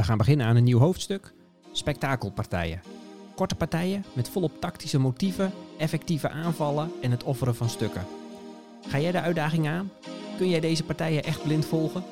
[0.00, 1.32] We gaan beginnen aan een nieuw hoofdstuk:
[1.72, 2.82] spektakelpartijen.
[3.34, 8.06] Korte partijen met volop tactische motieven, effectieve aanvallen en het offeren van stukken.
[8.88, 9.90] Ga jij de uitdaging aan?
[10.36, 12.02] Kun jij deze partijen echt blind volgen?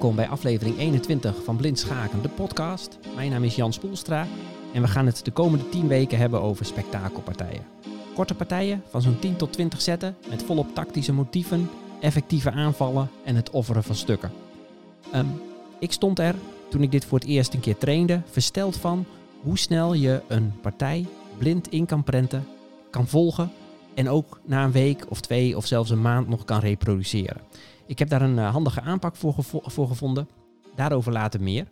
[0.00, 2.98] Welkom bij aflevering 21 van Blind Schaken, de podcast.
[3.14, 4.26] Mijn naam is Jan Spoelstra
[4.74, 7.66] en we gaan het de komende 10 weken hebben over spektakelpartijen.
[8.14, 11.70] Korte partijen van zo'n 10 tot 20 zetten met volop tactische motieven,
[12.00, 14.32] effectieve aanvallen en het offeren van stukken.
[15.12, 15.26] Ehm,
[15.80, 16.34] ik stond er,
[16.68, 19.06] toen ik dit voor het eerst een keer trainde, versteld van
[19.42, 21.06] hoe snel je een partij
[21.38, 22.46] blind in kan prenten,
[22.90, 23.52] kan volgen
[23.94, 27.40] en ook na een week of twee of zelfs een maand nog kan reproduceren.
[27.90, 30.28] Ik heb daar een uh, handige aanpak voor, voor gevonden.
[30.74, 31.70] Daarover later meer.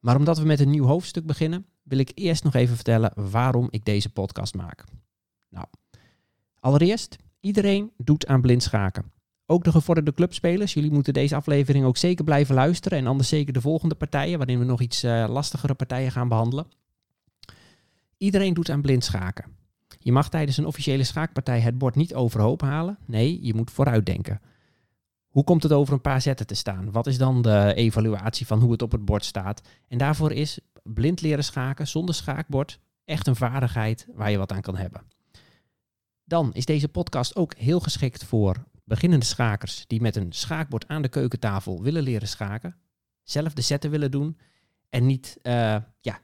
[0.00, 3.68] Maar omdat we met een nieuw hoofdstuk beginnen, wil ik eerst nog even vertellen waarom
[3.70, 4.84] ik deze podcast maak.
[5.48, 5.66] Nou,
[6.58, 9.12] allereerst, iedereen doet aan blind schaken.
[9.46, 10.74] Ook de gevorderde clubspelers.
[10.74, 12.98] Jullie moeten deze aflevering ook zeker blijven luisteren.
[12.98, 16.66] En anders zeker de volgende partijen, waarin we nog iets uh, lastigere partijen gaan behandelen.
[18.16, 19.44] Iedereen doet aan blind schaken.
[19.98, 22.98] Je mag tijdens een officiële schaakpartij het bord niet overhoop halen.
[23.06, 24.40] Nee, je moet vooruitdenken.
[25.30, 26.90] Hoe komt het over een paar zetten te staan?
[26.90, 29.68] Wat is dan de evaluatie van hoe het op het bord staat?
[29.88, 34.60] En daarvoor is blind leren schaken zonder schaakbord echt een vaardigheid waar je wat aan
[34.60, 35.02] kan hebben.
[36.24, 41.02] Dan is deze podcast ook heel geschikt voor beginnende schakers die met een schaakbord aan
[41.02, 42.76] de keukentafel willen leren schaken,
[43.22, 44.38] zelf de zetten willen doen
[44.88, 46.20] en niet uh, ja,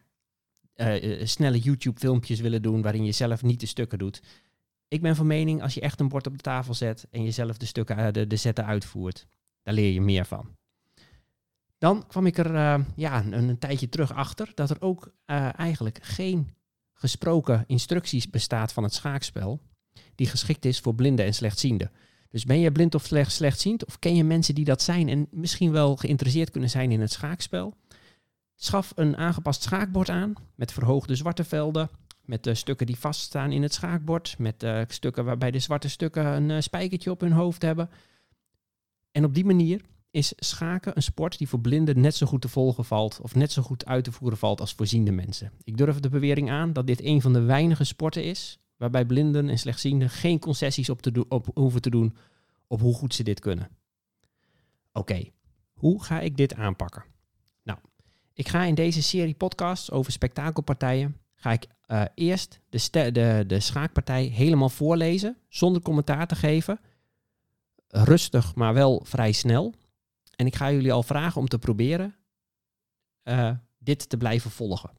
[0.76, 4.22] uh, snelle YouTube-filmpjes willen doen waarin je zelf niet de stukken doet.
[4.88, 7.56] Ik ben van mening, als je echt een bord op de tafel zet en jezelf
[7.56, 9.26] de stukken, eh, de, zetten uitvoert,
[9.62, 10.56] daar leer je meer van.
[11.78, 15.98] Dan kwam ik er uh, ja, een, tijdje terug achter dat er ook uh, eigenlijk
[16.02, 16.54] geen
[16.92, 19.60] gesproken instructies bestaat van het schaakspel
[20.14, 21.90] die geschikt is voor blinden en slechtzienden.
[22.30, 25.26] Dus ben je blind of slecht, slechtziend of ken je mensen die dat zijn en
[25.30, 27.74] misschien wel geïnteresseerd kunnen zijn in het schaakspel?
[28.54, 31.90] Schaf een aangepast schaakbord aan met verhoogde zwarte velden,
[32.26, 34.38] met de stukken die vaststaan in het schaakbord.
[34.38, 37.90] Met uh, stukken waarbij de zwarte stukken een uh, spijkertje op hun hoofd hebben.
[39.12, 42.48] En op die manier is schaken een sport die voor blinden net zo goed te
[42.48, 43.20] volgen valt.
[43.22, 45.52] Of net zo goed uit te voeren valt als voorziende mensen.
[45.64, 48.58] Ik durf de bewering aan dat dit een van de weinige sporten is.
[48.76, 52.16] Waarbij blinden en slechtzienden geen concessies op, te op hoeven te doen
[52.66, 53.68] op hoe goed ze dit kunnen.
[54.92, 55.24] Oké,
[55.72, 57.04] hoe ga ik dit aanpakken?
[57.62, 57.78] Nou,
[58.32, 63.60] ik ga in deze serie podcasts over spektakelpartijen ga ik uh, eerst de, de, de
[63.60, 66.80] schaakpartij helemaal voorlezen, zonder commentaar te geven.
[67.88, 69.74] Rustig, maar wel vrij snel.
[70.36, 72.14] En ik ga jullie al vragen om te proberen
[73.24, 74.90] uh, dit te blijven volgen.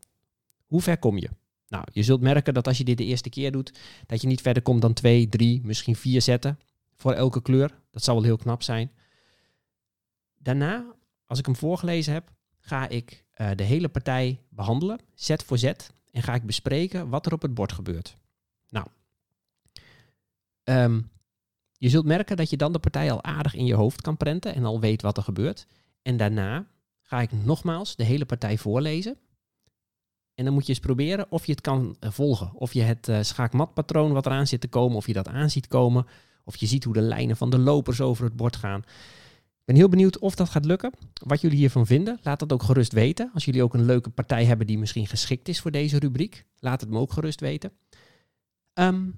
[0.65, 1.29] Hoe ver kom je?
[1.67, 4.41] Nou, je zult merken dat als je dit de eerste keer doet, dat je niet
[4.41, 6.59] verder komt dan twee, drie, misschien vier zetten
[6.95, 7.79] voor elke kleur.
[7.91, 8.91] Dat zal wel heel knap zijn.
[10.37, 15.57] Daarna, als ik hem voorgelezen heb, ga ik uh, de hele partij behandelen, zet voor
[15.57, 18.17] zet en ga ik bespreken wat er op het bord gebeurt.
[18.69, 18.87] Nou,
[20.63, 21.09] um,
[21.77, 24.55] je zult merken dat je dan de partij al aardig in je hoofd kan prenten
[24.55, 25.67] en al weet wat er gebeurt.
[26.01, 26.67] En daarna
[27.01, 29.17] ga ik nogmaals de hele partij voorlezen.
[30.33, 32.51] En dan moet je eens proberen of je het kan eh, volgen.
[32.53, 35.67] Of je het uh, schaakmatpatroon wat eraan zit te komen, of je dat aan ziet
[35.67, 36.05] komen.
[36.43, 38.83] Of je ziet hoe de lijnen van de lopers over het bord gaan
[39.67, 40.91] ben heel benieuwd of dat gaat lukken.
[41.13, 43.31] Wat jullie hiervan vinden, laat dat ook gerust weten.
[43.33, 46.81] Als jullie ook een leuke partij hebben die misschien geschikt is voor deze rubriek, laat
[46.81, 47.71] het me ook gerust weten.
[48.73, 49.15] Um,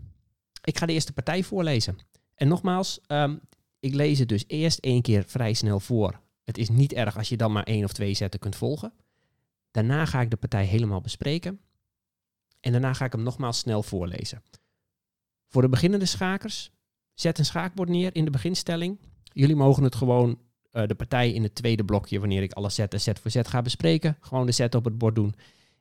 [0.61, 1.97] ik ga de eerste partij voorlezen.
[2.35, 3.39] En nogmaals, um,
[3.79, 6.19] ik lees het dus eerst één keer vrij snel voor.
[6.43, 8.93] Het is niet erg als je dan maar één of twee zetten kunt volgen.
[9.71, 11.59] Daarna ga ik de partij helemaal bespreken.
[12.59, 14.43] En daarna ga ik hem nogmaals snel voorlezen.
[15.47, 16.71] Voor de beginnende schakers,
[17.13, 18.99] zet een schaakbord neer in de beginstelling
[19.39, 20.39] Jullie mogen het gewoon
[20.73, 23.61] uh, de partij in het tweede blokje, wanneer ik alle zetten set voor set ga
[23.61, 25.35] bespreken, gewoon de set op het bord doen.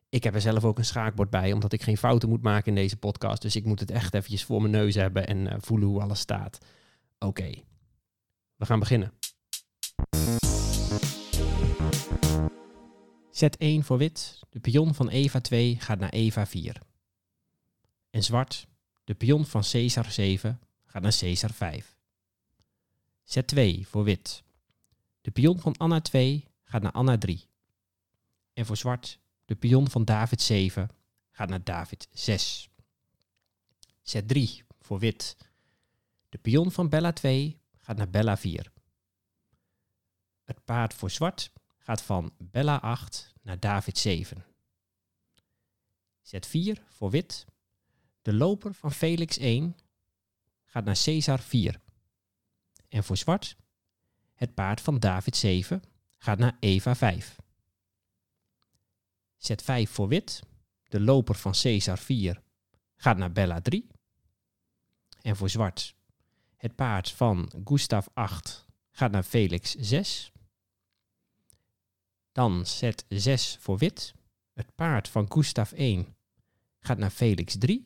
[0.08, 2.74] Ik heb er zelf ook een schaakbord bij, omdat ik geen fouten moet maken in
[2.74, 3.42] deze podcast.
[3.42, 6.20] Dus ik moet het echt eventjes voor mijn neus hebben en uh, voelen hoe alles
[6.20, 6.58] staat.
[7.18, 7.50] Oké,
[8.56, 9.12] we gaan beginnen.
[13.30, 14.40] Zet 1 voor wit.
[14.50, 16.76] De pion van Eva 2 gaat naar Eva 4.
[18.10, 18.66] En zwart.
[19.04, 21.97] De pion van Caesar 7 gaat naar Caesar 5.
[23.28, 24.42] Zet 2 voor wit.
[25.20, 27.48] De pion van Anna 2 gaat naar Anna 3.
[28.52, 30.90] En voor zwart, de pion van David 7
[31.30, 32.70] gaat naar David 6.
[34.02, 35.36] Zet 3 voor wit.
[36.28, 38.72] De pion van Bella 2 gaat naar Bella 4.
[40.44, 44.44] Het paard voor zwart gaat van Bella 8 naar David 7.
[46.20, 47.44] Zet 4 voor wit.
[48.22, 49.76] De loper van Felix 1
[50.64, 51.80] gaat naar Caesar 4.
[52.88, 53.56] En voor zwart,
[54.34, 55.82] het paard van David 7
[56.16, 57.36] gaat naar Eva 5.
[59.36, 60.42] Zet 5 voor wit.
[60.88, 62.42] De loper van Caesar 4
[62.96, 63.86] gaat naar Bella 3.
[65.20, 65.94] En voor zwart,
[66.56, 70.32] het paard van Gustav 8 gaat naar Felix 6.
[72.32, 74.14] Dan zet 6 voor wit.
[74.52, 76.16] Het paard van Gustav 1
[76.80, 77.82] gaat naar Felix 3.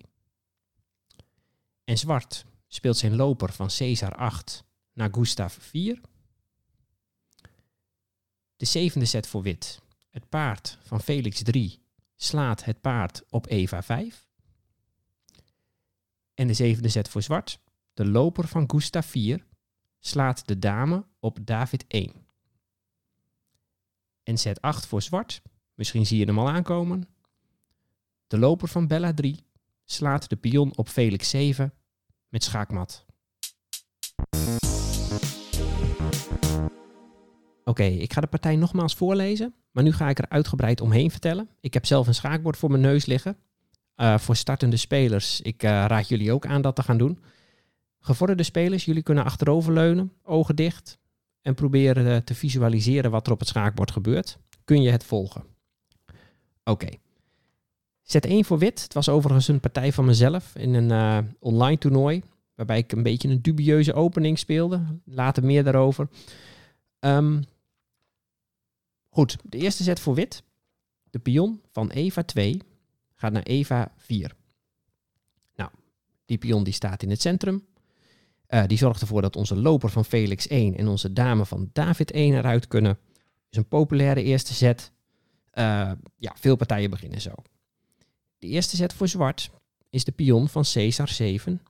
[1.84, 6.00] En zwart speelt zijn loper van Caesar 8 naar Gustav 4.
[8.56, 9.80] De zevende zet voor wit.
[10.10, 11.82] Het paard van Felix 3
[12.16, 14.26] slaat het paard op Eva 5.
[16.34, 17.60] En de zevende zet voor zwart.
[17.94, 19.46] De loper van Gustav 4
[19.98, 22.26] slaat de dame op David 1.
[24.22, 25.42] En zet 8 voor zwart.
[25.74, 27.08] Misschien zie je hem al aankomen.
[28.26, 29.46] De loper van Bella 3
[29.84, 31.74] slaat de pion op Felix 7
[32.28, 33.04] met schaakmat.
[37.72, 41.48] Oké, ik ga de partij nogmaals voorlezen, maar nu ga ik er uitgebreid omheen vertellen.
[41.60, 43.36] Ik heb zelf een schaakbord voor mijn neus liggen.
[43.96, 47.19] Uh, voor startende spelers, ik uh, raad jullie ook aan dat te gaan doen.
[48.00, 50.98] Gevorderde spelers, jullie kunnen achteroverleunen, ogen dicht
[51.42, 54.38] en proberen uh, te visualiseren wat er op het schaakbord gebeurt.
[54.64, 55.44] Kun je het volgen?
[56.64, 56.88] Oké.
[58.02, 58.82] Zet 1 voor wit.
[58.82, 62.22] Het was overigens een partij van mezelf in een online toernooi.
[62.54, 64.82] Waarbij ik een beetje een dubieuze opening speelde.
[65.04, 66.08] Later meer daarover.
[67.00, 67.44] Um,
[69.12, 70.42] goed, de eerste zet voor wit.
[71.10, 72.60] De pion van Eva 2
[73.14, 74.34] gaat naar Eva 4.
[75.54, 75.70] Nou,
[76.24, 77.66] die pion die staat in het centrum.
[78.48, 82.10] Uh, die zorgt ervoor dat onze loper van Felix 1 en onze dame van David
[82.10, 82.98] 1 eruit kunnen.
[83.50, 84.92] Is een populaire eerste zet.
[85.54, 87.32] Uh, ja, veel partijen beginnen zo.
[88.38, 89.50] De eerste zet voor zwart
[89.90, 91.62] is de pion van Caesar 7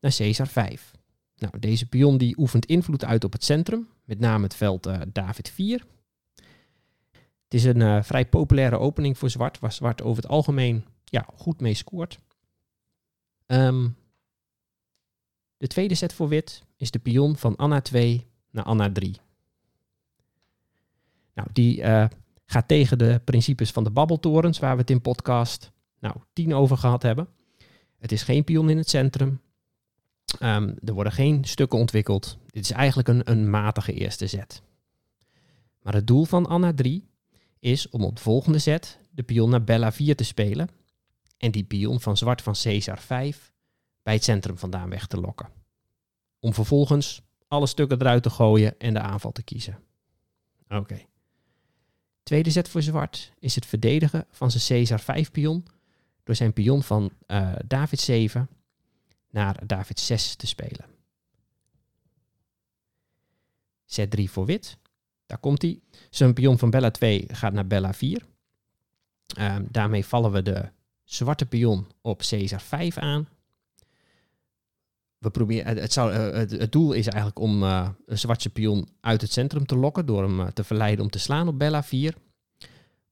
[0.00, 0.90] naar Caesar 5.
[1.36, 5.00] Nou, deze pion die oefent invloed uit op het centrum, met name het veld uh,
[5.12, 5.84] David 4.
[7.52, 11.26] Het is een uh, vrij populaire opening voor zwart, waar zwart over het algemeen ja,
[11.34, 12.18] goed mee scoort.
[13.46, 13.96] Um,
[15.56, 19.16] de tweede set voor wit is de pion van Anna 2 naar Anna 3.
[21.34, 22.06] Nou, die uh,
[22.46, 26.76] gaat tegen de principes van de babbeltorens, waar we het in podcast nou, 10 over
[26.76, 27.28] gehad hebben.
[27.98, 29.40] Het is geen pion in het centrum.
[30.40, 32.38] Um, er worden geen stukken ontwikkeld.
[32.46, 34.62] Dit is eigenlijk een, een matige eerste zet.
[35.82, 37.10] Maar het doel van Anna 3
[37.62, 40.68] is om op de volgende zet de pion naar Bella 4 te spelen
[41.38, 43.52] en die pion van zwart van Caesar 5
[44.02, 45.48] bij het centrum vandaan weg te lokken.
[46.40, 49.78] Om vervolgens alle stukken eruit te gooien en de aanval te kiezen.
[50.68, 51.06] Oké.
[52.22, 55.66] Tweede zet voor zwart is het verdedigen van zijn Caesar 5 pion
[56.22, 58.48] door zijn pion van uh, David 7
[59.30, 60.86] naar David 6 te spelen.
[63.84, 64.78] Zet 3 voor wit.
[65.32, 65.80] Daar komt hij.
[66.10, 68.22] Zijn pion van Bella 2 gaat naar Bella 4.
[69.38, 70.68] Uh, daarmee vallen we de
[71.04, 73.28] zwarte pion op Caesar 5 aan.
[75.18, 79.66] We proberen, uh, het, doel is eigenlijk om uh, een zwarte pion uit het centrum
[79.66, 82.14] te lokken door hem uh, te verleiden om te slaan op Bella 4.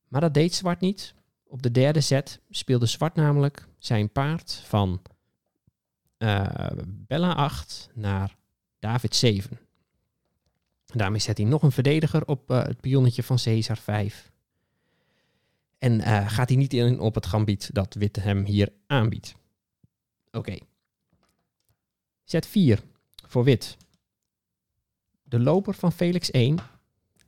[0.09, 1.14] Maar dat deed zwart niet.
[1.47, 5.02] Op de derde set speelde zwart namelijk zijn paard van
[7.06, 8.37] Bella 8 naar
[8.78, 9.59] David 7.
[10.92, 14.32] Daarmee zet hij nog een verdediger op het pionnetje van Caesar 5.
[15.78, 19.35] En gaat hij niet in op het gambiet dat wit hem hier aanbiedt.
[20.30, 20.59] Oké.
[22.25, 22.82] Zet 4
[23.26, 23.76] voor wit.
[25.23, 26.59] De loper van Felix 1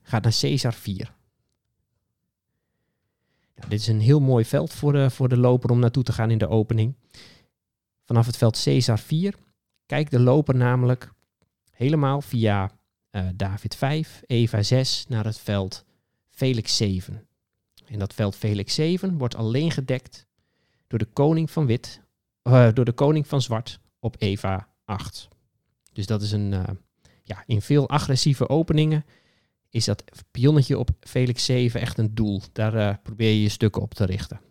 [0.01, 1.13] gaat naar Caesar 4.
[3.55, 6.13] Nou, dit is een heel mooi veld voor de, voor de loper om naartoe te
[6.13, 6.95] gaan in de opening.
[8.03, 9.35] Vanaf het veld Caesar 4
[9.85, 11.11] kijkt de loper namelijk
[11.71, 12.71] helemaal via
[13.15, 15.85] uh, David 5, Eva 6 naar het veld
[16.29, 17.27] Felix 7.
[17.85, 20.25] En dat veld Felix 7 wordt alleen gedekt
[20.87, 22.01] door de koning van wit,
[22.43, 25.27] uh, door de koning van zwart op Eva 8.
[25.91, 26.63] Dus dat is een, uh,
[27.23, 29.05] ja, in veel agressieve openingen
[29.69, 32.41] is dat pionnetje op Felix 7 echt een doel.
[32.51, 34.41] Daar probeer je je stukken op te richten.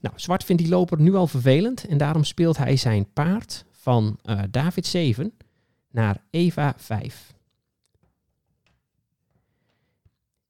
[0.00, 4.18] Nou, zwart vindt die loper nu al vervelend en daarom speelt hij zijn paard van
[4.50, 5.32] David 7
[5.90, 7.33] naar Eva 5.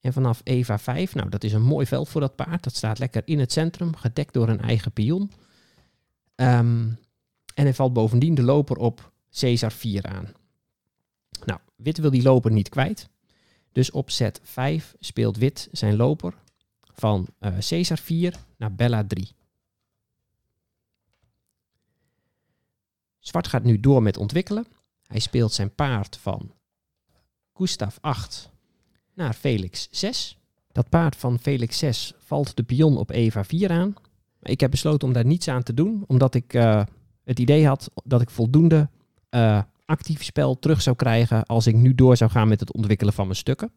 [0.04, 2.64] En vanaf Eva 5, nou dat is een mooi veld voor dat paard.
[2.64, 5.30] Dat staat lekker in het centrum, gedekt door een eigen pion.
[6.36, 6.98] Um,
[7.54, 10.32] en hij valt bovendien de loper op Caesar 4 aan.
[11.44, 13.08] Nou, wit wil die loper niet kwijt.
[13.72, 16.34] Dus op set 5 speelt wit zijn loper
[16.80, 19.30] van uh, Caesar 4 naar Bella 3.
[23.18, 24.66] Zwart gaat nu door met ontwikkelen.
[25.06, 26.52] Hij speelt zijn paard van
[27.52, 28.52] Gustav 8
[29.14, 30.38] naar Felix 6.
[30.72, 33.94] Dat paard van Felix 6 valt de pion op Eva 4 aan.
[34.42, 36.82] Ik heb besloten om daar niets aan te doen, omdat ik uh,
[37.24, 38.88] het idee had dat ik voldoende
[39.30, 43.12] uh, actief spel terug zou krijgen als ik nu door zou gaan met het ontwikkelen
[43.12, 43.72] van mijn stukken.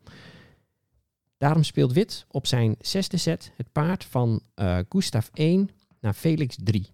[1.38, 6.58] Daarom speelt wit op zijn zesde set het paard van uh, Gustav 1 naar Felix
[6.64, 6.90] 3.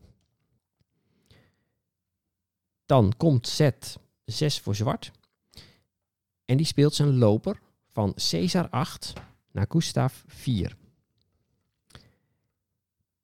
[2.85, 5.11] Dan komt set 6 voor zwart.
[6.45, 7.59] En die speelt zijn loper
[7.93, 9.13] van Caesar 8
[9.51, 10.75] naar Gustav 4.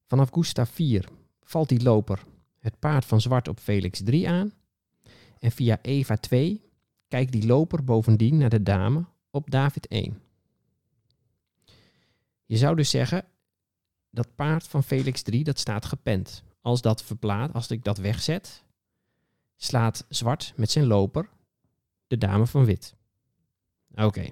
[0.05, 1.09] Vanaf Gustav 4
[1.43, 2.23] valt die loper
[2.59, 4.53] het paard van zwart op Felix 3 aan.
[5.39, 6.61] En via Eva 2
[7.07, 10.21] kijkt die loper bovendien naar de dame op David 1.
[12.45, 13.25] Je zou dus zeggen,
[14.09, 16.43] dat paard van Felix 3, dat staat gepend.
[16.61, 18.63] Als dat verplaat, als ik dat wegzet,
[19.55, 21.29] slaat zwart met zijn loper
[22.07, 22.95] de dame van wit.
[23.95, 24.29] Oké.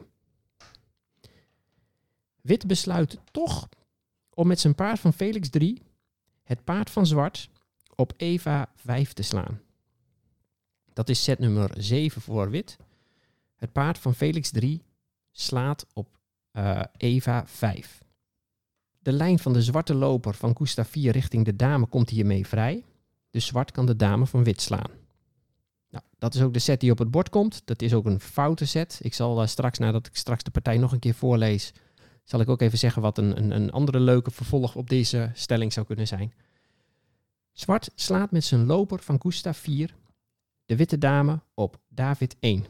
[2.47, 3.69] Wit besluit toch
[4.33, 5.81] om met zijn paard van Felix 3
[6.43, 7.49] het paard van zwart
[7.95, 9.61] op Eva 5 te slaan.
[10.93, 12.77] Dat is set nummer 7 voor wit.
[13.55, 14.83] Het paard van Felix 3
[15.31, 16.19] slaat op
[16.53, 18.01] uh, Eva 5.
[18.99, 22.83] De lijn van de zwarte loper van Gustav 4 richting de dame komt hiermee vrij.
[23.29, 24.91] Dus zwart kan de dame van wit slaan.
[25.89, 27.61] Nou, dat is ook de set die op het bord komt.
[27.65, 28.99] Dat is ook een foute set.
[29.01, 31.73] Ik zal uh, straks, nadat ik straks de partij nog een keer voorlees,
[32.27, 35.73] zal ik ook even zeggen wat een, een, een andere leuke vervolg op deze stelling
[35.73, 36.33] zou kunnen zijn.
[37.51, 39.95] Zwart slaat met zijn loper van Gustav 4
[40.65, 42.65] de witte dame op David 1.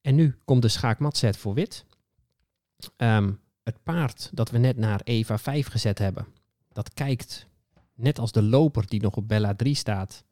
[0.00, 1.84] En nu komt de schaakmatset voor wit.
[2.96, 6.26] Um, het paard dat we net naar Eva 5 gezet hebben,
[6.72, 7.46] dat kijkt,
[7.94, 10.24] net als de loper die nog op Bella 3 staat,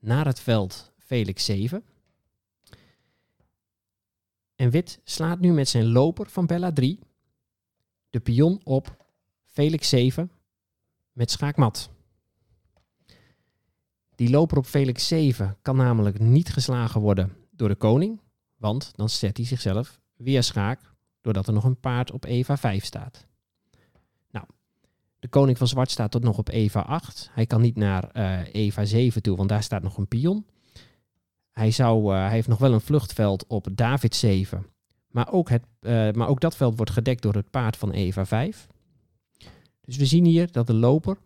[0.00, 1.84] naar het veld Felix 7.
[4.60, 6.98] En wit slaat nu met zijn loper van Bella 3
[8.10, 8.96] de pion op
[9.44, 10.30] Felix 7
[11.12, 11.90] met schaakmat.
[14.14, 18.20] Die loper op Felix 7 kan namelijk niet geslagen worden door de koning,
[18.56, 22.84] want dan zet hij zichzelf weer schaak, doordat er nog een paard op Eva 5
[22.84, 23.26] staat.
[24.30, 24.46] Nou,
[25.18, 27.30] de koning van zwart staat tot nog op Eva 8.
[27.32, 30.46] Hij kan niet naar uh, Eva 7 toe, want daar staat nog een pion.
[31.50, 34.66] Hij, zou, hij heeft nog wel een vluchtveld op David 7,
[35.08, 38.26] maar ook, het, uh, maar ook dat veld wordt gedekt door het paard van Eva
[38.26, 38.66] 5.
[39.80, 41.18] Dus we zien hier dat de loper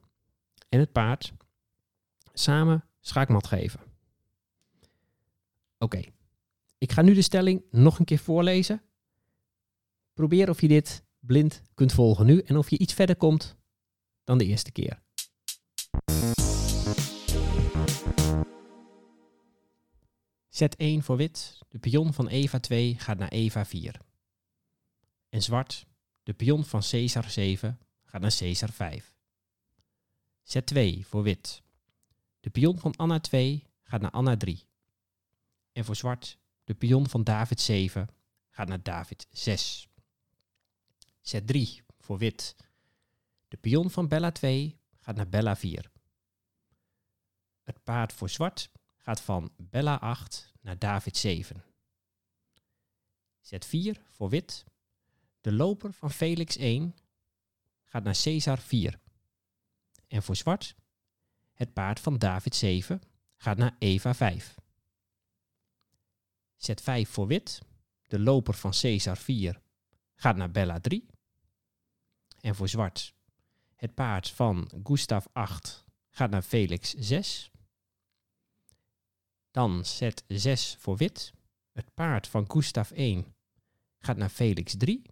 [0.68, 1.32] en het paard
[2.32, 3.80] samen schaakmat geven.
[5.78, 6.00] Oké,
[6.78, 8.82] ik ga nu de stelling nog een keer voorlezen.
[10.12, 13.56] Probeer of je dit blind kunt volgen nu en of je iets verder komt
[14.24, 15.03] dan de eerste keer.
[20.54, 21.58] Zet 1 voor wit.
[21.68, 24.00] De pion van Eva 2 gaat naar Eva 4.
[25.28, 25.86] En zwart.
[26.22, 29.14] De pion van Caesar 7 gaat naar Caesar 5.
[30.42, 31.62] Zet 2 voor wit.
[32.40, 34.68] De pion van Anna 2 gaat naar Anna 3.
[35.72, 38.08] En voor zwart, de pion van David 7
[38.50, 39.88] gaat naar David 6.
[41.20, 42.56] Zet 3 voor wit.
[43.48, 45.90] De pion van Bella 2 gaat naar Bella 4.
[47.62, 48.70] Het paard voor zwart
[49.04, 51.64] gaat van Bella 8 naar David 7.
[53.40, 54.64] Zet 4 voor wit.
[55.40, 56.94] De loper van Felix 1
[57.84, 59.00] gaat naar Caesar 4.
[60.06, 60.74] En voor zwart
[61.52, 63.02] het paard van David 7
[63.36, 64.54] gaat naar Eva 5.
[66.56, 67.62] Zet 5 voor wit.
[68.06, 69.60] De loper van Caesar 4
[70.14, 71.06] gaat naar Bella 3.
[72.40, 73.14] En voor zwart.
[73.74, 77.50] Het paard van Gustav 8 gaat naar Felix 6.
[79.54, 81.32] Dan zet 6 voor wit.
[81.72, 83.34] Het paard van Gustav 1
[83.98, 85.02] gaat naar Felix 3.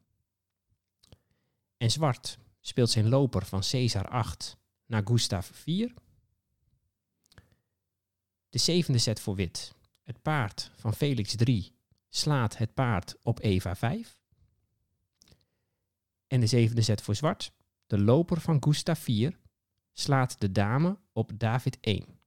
[1.76, 4.56] En zwart speelt zijn loper van Caesar 8
[4.86, 5.94] naar Gustav 4.
[8.48, 9.74] De zevende set voor wit.
[10.02, 11.72] Het paard van Felix 3
[12.08, 14.18] slaat het paard op Eva 5.
[16.26, 17.52] En de zevende set voor zwart.
[17.86, 19.38] De loper van Gustav 4
[19.92, 22.21] slaat de dame op David 1.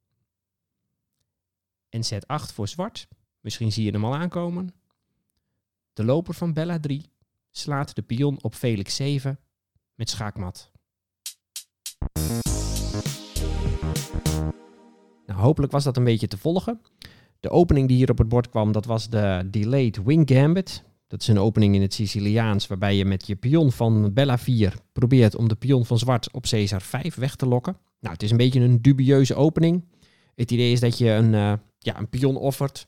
[1.96, 3.08] En set 8 voor zwart.
[3.42, 4.74] Misschien zie je hem al aankomen.
[5.94, 7.10] De loper van Bella 3
[7.52, 9.40] slaat de pion op Felix 7
[9.94, 10.72] met schaakmat.
[15.26, 16.82] Nou, hopelijk was dat een beetje te volgen.
[17.40, 20.84] De opening die hier op het bord kwam, dat was de Delayed Wing Gambit.
[21.08, 24.74] Dat is een opening in het Siciliaans waarbij je met je pion van Bella 4
[24.92, 27.78] probeert om de pion van zwart op Caesar 5 weg te lokken.
[28.00, 29.86] Nou, het is een beetje een dubieuze opening.
[30.36, 31.54] Het idee is dat je een, uh,
[31.86, 32.88] ja, een pion offert.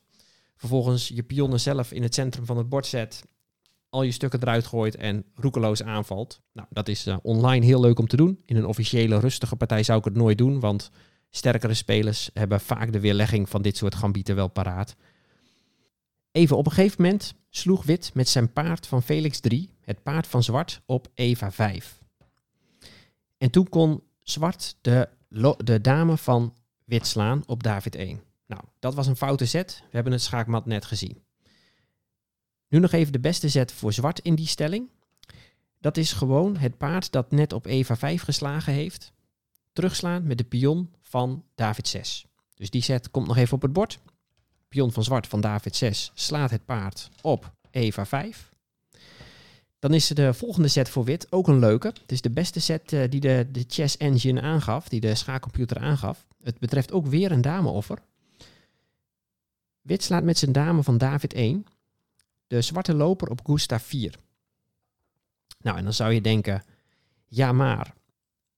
[0.55, 3.23] Vervolgens je pionnen zelf in het centrum van het bord zet.
[3.89, 6.41] Al je stukken eruit gooit en roekeloos aanvalt.
[6.53, 8.41] Nou, dat is uh, online heel leuk om te doen.
[8.45, 10.59] In een officiële rustige partij zou ik het nooit doen.
[10.59, 10.91] Want
[11.29, 14.95] sterkere spelers hebben vaak de weerlegging van dit soort gambieten wel paraat.
[16.31, 20.27] Even op een gegeven moment sloeg wit met zijn paard van Felix 3, het paard
[20.27, 22.01] van zwart, op Eva 5.
[23.37, 25.09] En toen kon zwart de,
[25.57, 26.53] de dame van
[26.85, 28.21] wit slaan op David 1.
[28.47, 29.79] Nou, dat was een foute zet.
[29.79, 31.23] We hebben het schaakmat net gezien.
[32.67, 34.89] Nu nog even de beste zet voor zwart in die stelling.
[35.79, 39.13] Dat is gewoon het paard dat net op Eva 5 geslagen heeft.
[39.73, 42.25] Terugslaan met de pion van David 6.
[42.55, 43.99] Dus die zet komt nog even op het bord.
[44.67, 48.51] Pion van zwart van David 6 slaat het paard op Eva 5.
[49.79, 51.87] Dan is de volgende set voor wit ook een leuke.
[51.87, 55.77] Het is de beste set uh, die de, de chess engine aangaf, die de schaakcomputer
[55.77, 56.27] aangaf.
[56.43, 57.99] Het betreft ook weer een dameoffer.
[59.87, 61.65] Wit slaat met zijn dame van David 1
[62.47, 64.15] de zwarte loper op Gustav 4.
[65.61, 66.63] Nou, en dan zou je denken,
[67.27, 67.93] ja maar,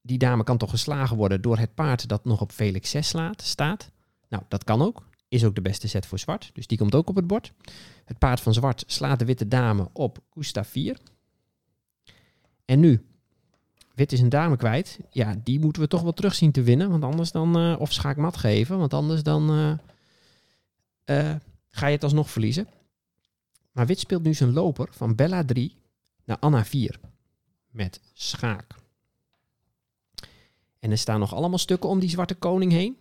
[0.02, 3.42] die dame kan toch geslagen worden door het paard dat nog op Felix 6 slaat,
[3.42, 3.90] staat?
[4.28, 5.08] Nou, dat kan ook.
[5.28, 7.52] Is ook de beste set voor zwart, dus die komt ook op het bord.
[8.04, 10.98] Het paard van zwart slaat de witte dame op Gustav 4.
[12.64, 13.06] En nu,
[13.94, 14.98] wit is een dame kwijt.
[15.10, 17.92] Ja, die moeten we toch wel terug zien te winnen, want anders dan, uh, of
[17.92, 19.72] schaakmat geven, want anders dan uh,
[21.10, 21.34] uh,
[21.70, 22.68] ga je het alsnog verliezen.
[23.72, 25.76] Maar wit speelt nu zijn loper van Bella 3
[26.24, 27.00] naar Anna 4
[27.70, 28.74] met schaak.
[30.78, 32.98] En er staan nog allemaal stukken om die zwarte koning heen.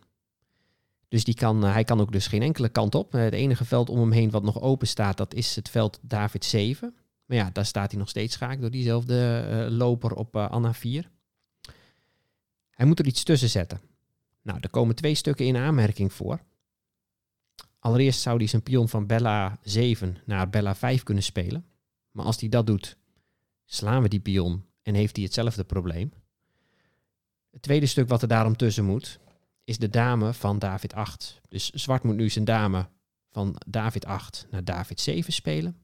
[1.07, 3.11] Dus die kan, hij kan ook dus geen enkele kant op.
[3.11, 6.45] Het enige veld om hem heen wat nog open staat, dat is het veld David
[6.45, 6.95] 7.
[7.25, 11.09] Maar ja, daar staat hij nog steeds schaak door diezelfde loper op Anna 4.
[12.69, 13.81] Hij moet er iets tussen zetten.
[14.41, 16.39] Nou, er komen twee stukken in aanmerking voor.
[17.79, 21.65] Allereerst zou hij zijn pion van Bella 7 naar Bella 5 kunnen spelen.
[22.11, 22.97] Maar als hij dat doet,
[23.65, 26.13] slaan we die pion en heeft hij hetzelfde probleem.
[27.51, 29.19] Het tweede stuk wat er daarom tussen moet,
[29.63, 31.41] is de dame van David 8.
[31.49, 32.87] Dus zwart moet nu zijn dame
[33.29, 35.77] van David 8 naar David 7 spelen.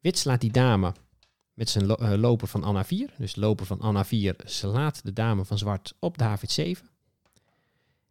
[0.00, 0.94] Wit slaat die dame
[1.52, 3.14] met zijn uh, loper van Anna 4.
[3.18, 6.88] Dus loper van Anna 4 slaat de dame van zwart op David 7.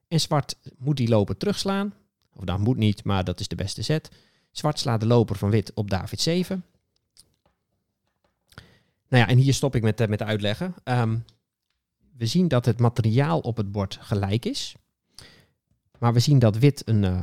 [0.07, 1.93] En zwart moet die loper terugslaan.
[2.33, 4.09] Of dat moet niet, maar dat is de beste zet.
[4.51, 6.65] Zwart slaat de loper van wit op David 7.
[9.07, 10.75] Nou ja, en hier stop ik met, met uitleggen.
[10.83, 11.25] Um,
[12.17, 14.75] we zien dat het materiaal op het bord gelijk is.
[15.99, 17.21] Maar we zien dat wit een uh,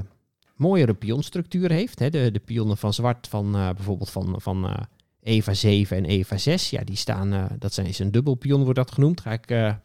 [0.57, 1.99] mooiere pionstructuur heeft.
[1.99, 2.11] Hè.
[2.11, 4.87] De, de pionnen van zwart van uh, bijvoorbeeld van, van
[5.21, 6.71] EVA 7 en EVA 6.
[6.71, 9.21] Ja, die staan, dat zijn, is een dubbel pion wordt dat genoemd.
[9.21, 9.77] Ga ik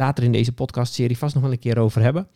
[0.00, 2.28] later in deze podcastserie vast nog wel een keer over hebben.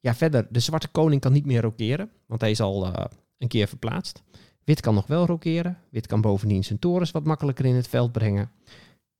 [0.00, 2.92] Ja, verder, de zwarte koning kan niet meer rokeren, want hij is al
[3.38, 4.22] een keer verplaatst.
[4.68, 5.78] Wit kan nog wel rokeren.
[5.90, 8.50] Wit kan bovendien zijn torens wat makkelijker in het veld brengen.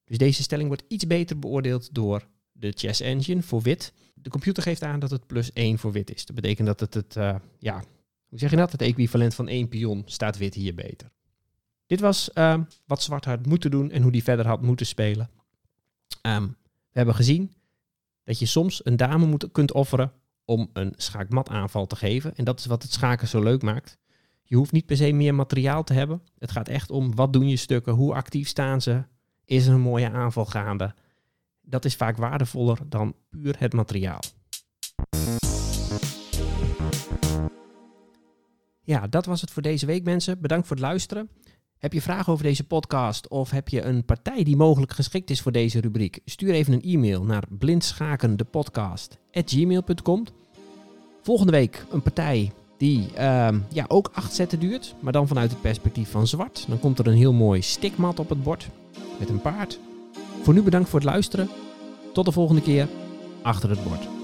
[0.04, 3.92] Dus deze stelling wordt iets beter beoordeeld door de chess engine voor wit.
[4.14, 6.26] De computer geeft aan dat het plus 1 voor wit is.
[6.26, 7.82] Dat betekent dat het, het uh, ja,
[8.28, 8.72] hoe zeg je dat?
[8.72, 11.10] Het equivalent van één pion staat wit hier beter.
[11.86, 15.30] Dit was uh, wat zwart had moeten doen en hoe die verder had moeten spelen.
[16.22, 16.48] We
[16.98, 17.54] hebben gezien
[18.24, 20.12] dat je soms een dame moet, kunt offeren
[20.44, 22.34] om een schaakmat aanval te geven.
[22.36, 23.98] En dat is wat het schaken zo leuk maakt.
[24.42, 26.22] Je hoeft niet per se meer materiaal te hebben.
[26.38, 29.04] Het gaat echt om wat doen je stukken, hoe actief staan ze,
[29.44, 30.94] is er een mooie aanval gaande.
[31.60, 34.20] Dat is vaak waardevoller dan puur het materiaal.
[38.80, 40.40] Ja, dat was het voor deze week mensen.
[40.40, 41.30] Bedankt voor het luisteren.
[41.78, 45.40] Heb je vragen over deze podcast of heb je een partij die mogelijk geschikt is
[45.40, 46.20] voor deze rubriek?
[46.24, 50.24] Stuur even een e-mail naar blindschakendepodcast.gmail.com
[51.22, 55.60] Volgende week een partij die uh, ja, ook acht zetten duurt, maar dan vanuit het
[55.60, 56.64] perspectief van zwart.
[56.68, 58.68] Dan komt er een heel mooi stikmat op het bord
[59.18, 59.78] met een paard.
[60.42, 61.48] Voor nu bedankt voor het luisteren.
[62.12, 62.88] Tot de volgende keer
[63.42, 64.17] achter het bord.